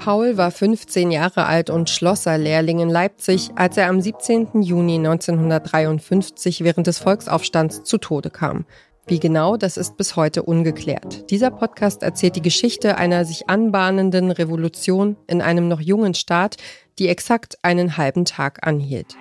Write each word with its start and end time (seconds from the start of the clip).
Paul 0.00 0.38
war 0.38 0.50
15 0.50 1.10
Jahre 1.10 1.44
alt 1.44 1.68
und 1.68 1.90
Schlosserlehrling 1.90 2.80
in 2.80 2.88
Leipzig, 2.88 3.50
als 3.54 3.76
er 3.76 3.90
am 3.90 4.00
17. 4.00 4.62
Juni 4.62 4.94
1953 4.96 6.64
während 6.64 6.86
des 6.86 6.98
Volksaufstands 6.98 7.82
zu 7.82 7.98
Tode 7.98 8.30
kam. 8.30 8.64
Wie 9.06 9.20
genau, 9.20 9.58
das 9.58 9.76
ist 9.76 9.98
bis 9.98 10.16
heute 10.16 10.42
ungeklärt. 10.42 11.30
Dieser 11.30 11.50
Podcast 11.50 12.02
erzählt 12.02 12.36
die 12.36 12.42
Geschichte 12.42 12.96
einer 12.96 13.26
sich 13.26 13.50
anbahnenden 13.50 14.30
Revolution 14.30 15.18
in 15.26 15.42
einem 15.42 15.68
noch 15.68 15.82
jungen 15.82 16.14
Staat, 16.14 16.56
die 16.98 17.08
exakt 17.08 17.58
einen 17.60 17.98
halben 17.98 18.24
Tag 18.24 18.66
anhielt. 18.66 19.16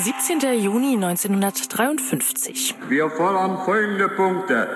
17. 0.00 0.62
Juni 0.62 0.96
1953. 0.96 2.74
Wir 2.90 3.08
fordern 3.08 3.64
folgende 3.64 4.08
Punkte. 4.10 4.68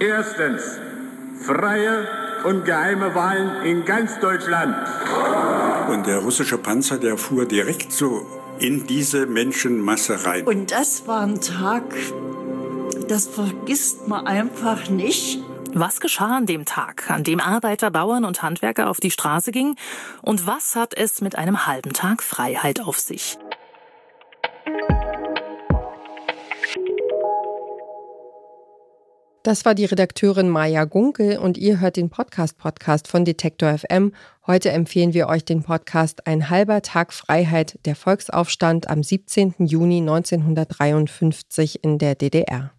Erstens, 0.00 0.78
freie 1.44 2.19
und 2.44 2.64
geheime 2.64 3.14
Wahlen 3.14 3.62
in 3.64 3.84
ganz 3.84 4.18
Deutschland. 4.20 4.76
Und 5.90 6.06
der 6.06 6.18
russische 6.18 6.58
Panzer, 6.58 6.98
der 6.98 7.16
fuhr 7.16 7.46
direkt 7.46 7.92
so 7.92 8.26
in 8.58 8.86
diese 8.86 9.26
Menschenmasse 9.26 10.24
rein. 10.24 10.46
Und 10.46 10.70
das 10.70 11.06
war 11.06 11.22
ein 11.22 11.40
Tag, 11.40 11.82
das 13.08 13.26
vergisst 13.26 14.06
man 14.06 14.26
einfach 14.26 14.88
nicht. 14.88 15.42
Was 15.72 16.00
geschah 16.00 16.36
an 16.36 16.46
dem 16.46 16.64
Tag, 16.64 17.10
an 17.10 17.22
dem 17.22 17.40
Arbeiter, 17.40 17.90
Bauern 17.90 18.24
und 18.24 18.42
Handwerker 18.42 18.90
auf 18.90 18.98
die 18.98 19.10
Straße 19.10 19.52
gingen? 19.52 19.76
Und 20.20 20.46
was 20.46 20.74
hat 20.74 20.94
es 20.94 21.20
mit 21.20 21.36
einem 21.36 21.66
halben 21.66 21.92
Tag 21.92 22.22
Freiheit 22.22 22.80
auf 22.80 22.98
sich? 22.98 23.38
Das 29.42 29.64
war 29.64 29.74
die 29.74 29.86
Redakteurin 29.86 30.50
Maja 30.50 30.84
Gunkel 30.84 31.38
und 31.38 31.56
ihr 31.56 31.80
hört 31.80 31.96
den 31.96 32.10
Podcast-Podcast 32.10 33.08
von 33.08 33.24
Detektor 33.24 33.78
FM. 33.78 34.12
Heute 34.46 34.70
empfehlen 34.70 35.14
wir 35.14 35.28
euch 35.28 35.46
den 35.46 35.62
Podcast 35.62 36.26
Ein 36.26 36.50
halber 36.50 36.82
Tag 36.82 37.14
Freiheit, 37.14 37.78
der 37.86 37.96
Volksaufstand 37.96 38.90
am 38.90 39.02
17. 39.02 39.54
Juni 39.60 40.00
1953 40.00 41.82
in 41.82 41.96
der 41.96 42.16
DDR. 42.16 42.72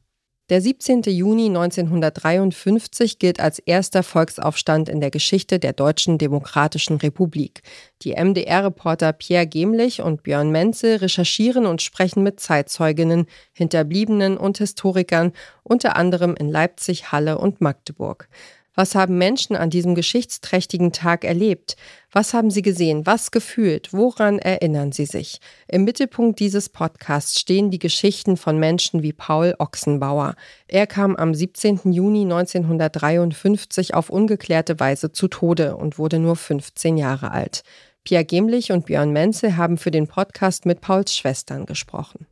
Der 0.51 0.59
17. 0.59 1.03
Juni 1.03 1.45
1953 1.45 3.19
gilt 3.19 3.39
als 3.39 3.59
erster 3.59 4.03
Volksaufstand 4.03 4.89
in 4.89 4.99
der 4.99 5.09
Geschichte 5.09 5.59
der 5.59 5.71
Deutschen 5.71 6.17
Demokratischen 6.17 6.97
Republik. 6.97 7.61
Die 8.01 8.21
MDR-Reporter 8.21 9.13
Pierre 9.13 9.47
Gemlich 9.47 10.01
und 10.01 10.23
Björn 10.23 10.51
Menzel 10.51 10.97
recherchieren 10.97 11.65
und 11.65 11.81
sprechen 11.81 12.21
mit 12.21 12.41
Zeitzeuginnen, 12.41 13.27
Hinterbliebenen 13.53 14.35
und 14.35 14.57
Historikern, 14.57 15.31
unter 15.63 15.95
anderem 15.95 16.35
in 16.35 16.49
Leipzig, 16.49 17.13
Halle 17.13 17.37
und 17.37 17.61
Magdeburg. 17.61 18.27
Was 18.73 18.95
haben 18.95 19.17
Menschen 19.17 19.57
an 19.57 19.69
diesem 19.69 19.95
geschichtsträchtigen 19.95 20.93
Tag 20.93 21.25
erlebt? 21.25 21.75
Was 22.11 22.33
haben 22.33 22.49
sie 22.51 22.61
gesehen? 22.61 23.05
Was 23.05 23.31
gefühlt? 23.31 23.91
Woran 23.91 24.39
erinnern 24.39 24.93
sie 24.93 25.05
sich? 25.05 25.39
Im 25.67 25.83
Mittelpunkt 25.83 26.39
dieses 26.39 26.69
Podcasts 26.69 27.37
stehen 27.39 27.69
die 27.69 27.79
Geschichten 27.79 28.37
von 28.37 28.57
Menschen 28.57 29.03
wie 29.03 29.11
Paul 29.11 29.55
Ochsenbauer. 29.59 30.35
Er 30.67 30.87
kam 30.87 31.17
am 31.17 31.33
17. 31.33 31.91
Juni 31.91 32.21
1953 32.21 33.93
auf 33.93 34.09
ungeklärte 34.09 34.79
Weise 34.79 35.11
zu 35.11 35.27
Tode 35.27 35.75
und 35.75 35.97
wurde 35.97 36.19
nur 36.19 36.37
15 36.37 36.97
Jahre 36.97 37.31
alt. 37.31 37.63
Pia 38.05 38.23
Gemlich 38.23 38.71
und 38.71 38.85
Björn 38.85 39.11
Menzel 39.11 39.57
haben 39.57 39.77
für 39.77 39.91
den 39.91 40.07
Podcast 40.07 40.65
mit 40.65 40.79
Pauls 40.79 41.15
Schwestern 41.15 41.65
gesprochen. 41.65 42.25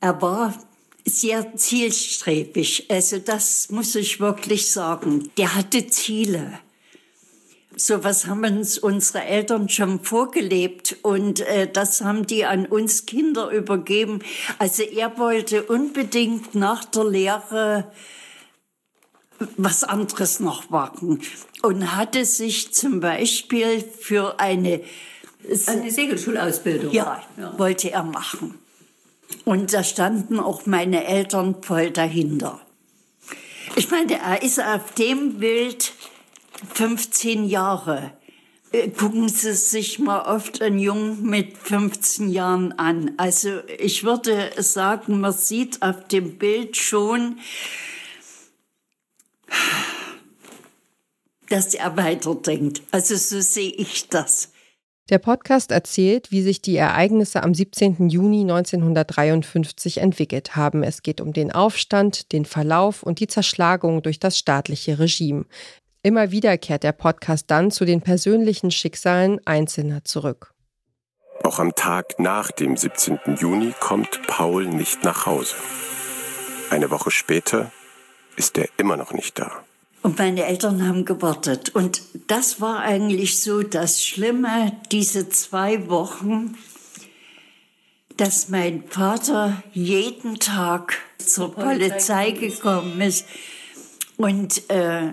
Er 0.00 0.20
war 0.20 0.54
sehr 1.04 1.56
zielstrebig. 1.56 2.86
Also 2.90 3.18
das 3.18 3.70
muss 3.70 3.94
ich 3.94 4.20
wirklich 4.20 4.70
sagen. 4.70 5.30
Der 5.36 5.54
hatte 5.54 5.86
Ziele. 5.88 6.58
So 7.74 8.04
was 8.04 8.26
haben 8.26 8.44
uns 8.44 8.78
unsere 8.78 9.24
Eltern 9.24 9.68
schon 9.68 10.00
vorgelebt 10.04 10.96
und 11.02 11.40
äh, 11.40 11.70
das 11.72 12.02
haben 12.02 12.26
die 12.26 12.44
an 12.44 12.66
uns 12.66 13.06
Kinder 13.06 13.50
übergeben. 13.50 14.20
Also 14.58 14.82
er 14.82 15.16
wollte 15.18 15.62
unbedingt 15.64 16.54
nach 16.54 16.84
der 16.84 17.04
Lehre 17.04 17.90
was 19.56 19.84
anderes 19.84 20.38
noch 20.38 20.70
machen 20.70 21.22
und 21.62 21.96
hatte 21.96 22.24
sich 22.24 22.72
zum 22.74 23.00
Beispiel 23.00 23.80
für 23.80 24.38
eine 24.38 24.82
eine 25.66 25.90
Segelschulausbildung 25.90 26.92
ja, 26.92 27.20
ja. 27.36 27.58
wollte 27.58 27.90
er 27.90 28.04
machen. 28.04 28.61
Und 29.44 29.72
da 29.72 29.84
standen 29.84 30.38
auch 30.40 30.66
meine 30.66 31.04
Eltern 31.04 31.62
voll 31.62 31.90
dahinter. 31.90 32.60
Ich 33.76 33.90
meine, 33.90 34.18
er 34.18 34.42
ist 34.42 34.60
auf 34.60 34.92
dem 34.92 35.38
Bild 35.38 35.92
15 36.74 37.44
Jahre. 37.44 38.12
Äh, 38.72 38.88
gucken 38.88 39.28
Sie 39.28 39.52
sich 39.54 39.98
mal 39.98 40.22
oft 40.22 40.62
einen 40.62 40.78
Jungen 40.78 41.22
mit 41.22 41.56
15 41.58 42.30
Jahren 42.30 42.72
an. 42.78 43.12
Also 43.16 43.60
ich 43.78 44.04
würde 44.04 44.50
sagen, 44.58 45.20
man 45.20 45.32
sieht 45.32 45.82
auf 45.82 46.06
dem 46.08 46.38
Bild 46.38 46.76
schon, 46.76 47.38
dass 51.48 51.74
er 51.74 51.96
weiterdenkt. 51.96 52.82
Also 52.90 53.16
so 53.16 53.40
sehe 53.40 53.72
ich 53.72 54.08
das. 54.08 54.52
Der 55.10 55.18
Podcast 55.18 55.72
erzählt, 55.72 56.30
wie 56.30 56.42
sich 56.42 56.62
die 56.62 56.76
Ereignisse 56.76 57.42
am 57.42 57.54
17. 57.54 58.08
Juni 58.08 58.42
1953 58.42 59.98
entwickelt 59.98 60.54
haben. 60.54 60.84
Es 60.84 61.02
geht 61.02 61.20
um 61.20 61.32
den 61.32 61.50
Aufstand, 61.50 62.30
den 62.32 62.44
Verlauf 62.44 63.02
und 63.02 63.18
die 63.18 63.26
Zerschlagung 63.26 64.02
durch 64.02 64.20
das 64.20 64.38
staatliche 64.38 65.00
Regime. 65.00 65.44
Immer 66.04 66.30
wieder 66.30 66.56
kehrt 66.56 66.84
der 66.84 66.92
Podcast 66.92 67.50
dann 67.50 67.72
zu 67.72 67.84
den 67.84 68.00
persönlichen 68.00 68.70
Schicksalen 68.70 69.40
Einzelner 69.44 70.04
zurück. 70.04 70.54
Auch 71.42 71.58
am 71.58 71.74
Tag 71.74 72.20
nach 72.20 72.52
dem 72.52 72.76
17. 72.76 73.18
Juni 73.40 73.74
kommt 73.80 74.24
Paul 74.28 74.66
nicht 74.66 75.02
nach 75.02 75.26
Hause. 75.26 75.56
Eine 76.70 76.90
Woche 76.90 77.10
später 77.10 77.72
ist 78.36 78.56
er 78.56 78.68
immer 78.78 78.96
noch 78.96 79.12
nicht 79.12 79.38
da. 79.38 79.64
Und 80.02 80.18
meine 80.18 80.44
Eltern 80.44 80.86
haben 80.86 81.04
gewartet. 81.04 81.74
Und 81.74 82.02
das 82.26 82.60
war 82.60 82.80
eigentlich 82.80 83.40
so 83.40 83.62
das 83.62 84.04
Schlimme, 84.04 84.72
diese 84.90 85.28
zwei 85.28 85.88
Wochen, 85.88 86.56
dass 88.16 88.48
mein 88.48 88.84
Vater 88.88 89.62
jeden 89.72 90.38
Tag 90.38 90.98
zur 91.18 91.54
Polizei 91.54 92.32
gekommen 92.32 93.00
ist 93.00 93.26
und 94.16 94.68
äh, 94.70 95.12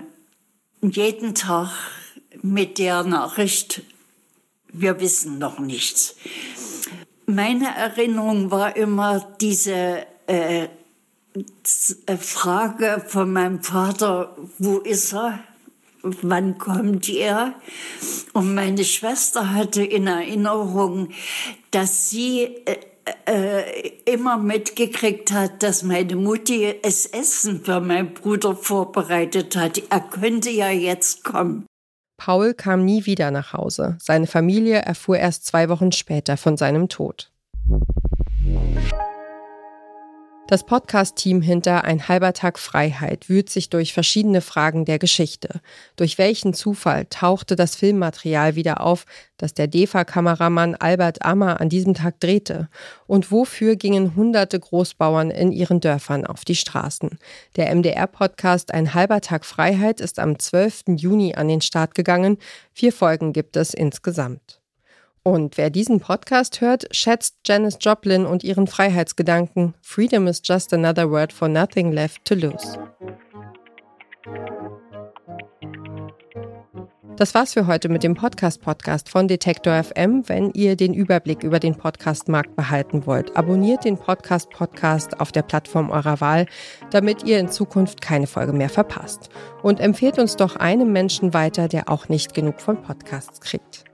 jeden 0.82 1.34
Tag 1.34 1.70
mit 2.42 2.78
der 2.78 3.04
Nachricht, 3.04 3.82
wir 4.72 5.00
wissen 5.00 5.38
noch 5.38 5.58
nichts. 5.58 6.16
Meine 7.26 7.74
Erinnerung 7.76 8.50
war 8.50 8.76
immer 8.76 9.34
diese 9.40 10.06
äh, 10.26 10.64
äh, 10.64 10.68
Frage 12.18 13.02
von 13.06 13.32
meinem 13.32 13.62
Vater, 13.62 14.36
wo 14.58 14.78
ist 14.78 15.12
er? 15.12 15.40
Wann 16.02 16.58
kommt 16.58 17.08
er? 17.08 17.54
Und 18.32 18.54
meine 18.54 18.84
Schwester 18.84 19.52
hatte 19.54 19.84
in 19.84 20.06
Erinnerung, 20.06 21.10
dass 21.70 22.08
sie 22.08 22.56
äh, 22.64 22.76
äh, 23.26 23.88
immer 24.06 24.38
mitgekriegt 24.38 25.32
hat, 25.32 25.62
dass 25.62 25.82
meine 25.82 26.16
Mutti 26.16 26.74
es 26.82 27.06
Essen 27.06 27.64
für 27.64 27.80
meinen 27.80 28.14
Bruder 28.14 28.56
vorbereitet 28.56 29.56
hat. 29.56 29.82
Er 29.90 30.00
könnte 30.00 30.50
ja 30.50 30.70
jetzt 30.70 31.24
kommen. 31.24 31.66
Paul 32.16 32.54
kam 32.54 32.84
nie 32.84 33.06
wieder 33.06 33.30
nach 33.30 33.52
Hause. 33.52 33.96
Seine 34.00 34.26
Familie 34.26 34.80
erfuhr 34.80 35.16
erst 35.16 35.46
zwei 35.46 35.68
Wochen 35.68 35.92
später 35.92 36.36
von 36.36 36.56
seinem 36.56 36.88
Tod. 36.88 37.30
Das 40.50 40.64
Podcast-Team 40.64 41.42
hinter 41.42 41.84
Ein 41.84 42.08
halber 42.08 42.32
Tag 42.32 42.58
Freiheit 42.58 43.28
wühlt 43.28 43.48
sich 43.48 43.70
durch 43.70 43.92
verschiedene 43.92 44.40
Fragen 44.40 44.84
der 44.84 44.98
Geschichte. 44.98 45.60
Durch 45.94 46.18
welchen 46.18 46.54
Zufall 46.54 47.06
tauchte 47.08 47.54
das 47.54 47.76
Filmmaterial 47.76 48.56
wieder 48.56 48.80
auf, 48.80 49.06
das 49.36 49.54
der 49.54 49.68
DEFA-Kameramann 49.68 50.74
Albert 50.74 51.24
Ammer 51.24 51.60
an 51.60 51.68
diesem 51.68 51.94
Tag 51.94 52.18
drehte? 52.18 52.68
Und 53.06 53.30
wofür 53.30 53.76
gingen 53.76 54.16
hunderte 54.16 54.58
Großbauern 54.58 55.30
in 55.30 55.52
ihren 55.52 55.78
Dörfern 55.78 56.26
auf 56.26 56.44
die 56.44 56.56
Straßen? 56.56 57.20
Der 57.54 57.72
MDR-Podcast 57.72 58.74
Ein 58.74 58.92
halber 58.92 59.20
Tag 59.20 59.46
Freiheit 59.46 60.00
ist 60.00 60.18
am 60.18 60.36
12. 60.36 60.96
Juni 60.96 61.36
an 61.36 61.46
den 61.46 61.60
Start 61.60 61.94
gegangen. 61.94 62.38
Vier 62.72 62.92
Folgen 62.92 63.32
gibt 63.32 63.56
es 63.56 63.72
insgesamt. 63.72 64.59
Und 65.22 65.58
wer 65.58 65.68
diesen 65.68 66.00
Podcast 66.00 66.62
hört, 66.62 66.86
schätzt 66.96 67.36
Janis 67.46 67.76
Joplin 67.80 68.24
und 68.24 68.42
ihren 68.42 68.66
Freiheitsgedanken. 68.66 69.74
Freedom 69.82 70.26
is 70.26 70.40
just 70.42 70.72
another 70.72 71.10
word 71.10 71.32
for 71.32 71.46
nothing 71.46 71.92
left 71.92 72.24
to 72.24 72.34
lose. 72.34 72.78
Das 77.16 77.34
war's 77.34 77.52
für 77.52 77.66
heute 77.66 77.90
mit 77.90 78.02
dem 78.02 78.14
Podcast-Podcast 78.14 79.10
von 79.10 79.28
Detektor 79.28 79.84
FM. 79.84 80.26
Wenn 80.26 80.52
ihr 80.52 80.74
den 80.74 80.94
Überblick 80.94 81.42
über 81.42 81.58
den 81.58 81.74
Podcast-Markt 81.74 82.56
behalten 82.56 83.04
wollt, 83.04 83.36
abonniert 83.36 83.84
den 83.84 83.98
Podcast-Podcast 83.98 85.20
auf 85.20 85.30
der 85.30 85.42
Plattform 85.42 85.90
eurer 85.90 86.22
Wahl, 86.22 86.46
damit 86.92 87.24
ihr 87.24 87.38
in 87.38 87.50
Zukunft 87.50 88.00
keine 88.00 88.26
Folge 88.26 88.54
mehr 88.54 88.70
verpasst. 88.70 89.28
Und 89.62 89.80
empfehlt 89.80 90.18
uns 90.18 90.36
doch 90.36 90.56
einem 90.56 90.92
Menschen 90.92 91.34
weiter, 91.34 91.68
der 91.68 91.90
auch 91.90 92.08
nicht 92.08 92.32
genug 92.32 92.58
von 92.62 92.80
Podcasts 92.80 93.42
kriegt. 93.42 93.84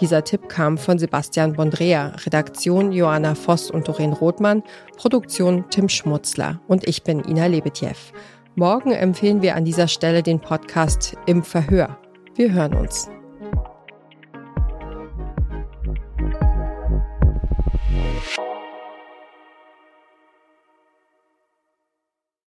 Dieser 0.00 0.24
Tipp 0.24 0.48
kam 0.48 0.78
von 0.78 0.98
Sebastian 0.98 1.52
Bondrea, 1.52 2.14
Redaktion 2.24 2.92
Joanna 2.92 3.34
Voss 3.34 3.70
und 3.70 3.86
Doreen 3.86 4.12
Rothmann, 4.12 4.62
Produktion 4.96 5.64
Tim 5.70 5.88
Schmutzler 5.88 6.60
und 6.68 6.86
ich 6.88 7.02
bin 7.02 7.22
Ina 7.24 7.46
Lebetjew. 7.46 7.96
Morgen 8.54 8.92
empfehlen 8.92 9.42
wir 9.42 9.54
an 9.54 9.64
dieser 9.64 9.88
Stelle 9.88 10.22
den 10.22 10.40
Podcast 10.40 11.16
Im 11.26 11.42
Verhör 11.42 11.98
wir 12.40 12.52
hören 12.52 12.74
uns. 12.74 13.10